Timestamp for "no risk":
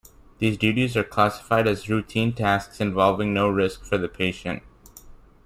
3.35-3.83